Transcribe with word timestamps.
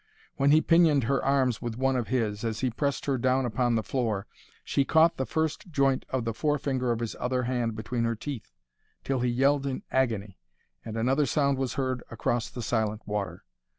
When 0.35 0.49
he 0.49 0.61
pinioned 0.61 1.03
her 1.03 1.23
arms 1.23 1.61
with 1.61 1.77
one 1.77 1.95
of 1.95 2.07
his, 2.07 2.43
as 2.43 2.61
he 2.61 2.71
pressed 2.71 3.05
her 3.05 3.19
down 3.19 3.45
upon 3.45 3.75
the 3.75 3.83
floor, 3.83 4.25
she 4.63 4.83
caught 4.83 5.17
the 5.17 5.27
first 5.27 5.69
joint 5.69 6.05
of 6.09 6.25
the 6.25 6.33
forefinger 6.33 6.91
of 6.91 7.01
his 7.01 7.15
other 7.19 7.43
hand 7.43 7.75
between 7.75 8.05
her 8.05 8.15
teeth 8.15 8.51
till 9.03 9.19
he 9.19 9.29
yelled 9.29 9.67
in 9.67 9.83
agony, 9.91 10.39
and 10.83 10.97
another 10.97 11.27
sound 11.27 11.59
was 11.59 11.75
heard 11.75 12.01
across 12.09 12.49
the 12.49 12.63
silent 12.63 13.03
water. 13.05 13.43